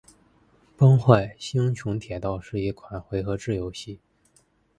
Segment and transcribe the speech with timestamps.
[0.75, 3.99] 《崩坏：星穹铁道》是一款回合制游戏。